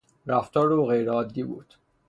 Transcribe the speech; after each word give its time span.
رفتار 0.27 0.73
او 0.73 0.85
غیر 0.85 1.09
عادی 1.09 1.43
بود. 1.43 1.73